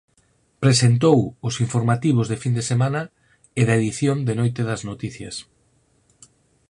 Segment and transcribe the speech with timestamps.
[0.63, 3.01] Presentou os informativos de fin de semana
[3.59, 5.35] e da edición de noite das Noticias.